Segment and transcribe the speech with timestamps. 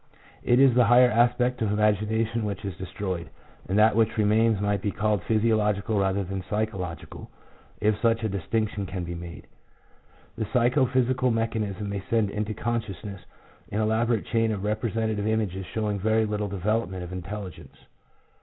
[0.41, 3.29] It is the higher aspect of imagination which is destroyed,
[3.69, 7.29] and that which remains might be called physiological rather than psychological,
[7.79, 9.45] if such a distinction can be made.
[10.39, 13.21] The psycho physical mechanism may send into consciousness
[13.71, 17.75] an elaborate chain of representative images, showing very little development of intelligence.